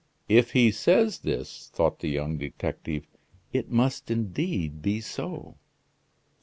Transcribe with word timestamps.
"If 0.27 0.53
he 0.53 0.71
says 0.71 1.19
this," 1.19 1.69
thought 1.75 1.99
the 1.99 2.09
young 2.09 2.39
detective, 2.39 3.07
"it 3.53 3.69
must 3.69 4.09
indeed 4.09 4.81
be 4.81 4.99
so." 4.99 5.57